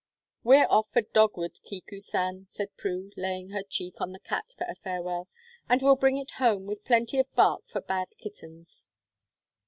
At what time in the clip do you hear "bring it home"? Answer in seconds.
5.95-6.65